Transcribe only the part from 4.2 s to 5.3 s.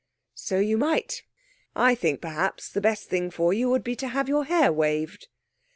your hair waved.'